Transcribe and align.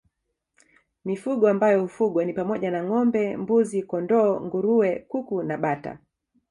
Mifugo 1.05 1.47
ambayo 1.49 1.81
hufugwa 1.81 2.25
ni 2.25 2.33
pamoja 2.33 2.71
na 2.71 2.83
ngâombe 2.83 3.37
mbuzi 3.37 3.83
kondoo 3.83 4.39
nguruwe 4.45 4.89
kuku 5.09 5.43
na 5.43 5.57
bata 5.57 5.97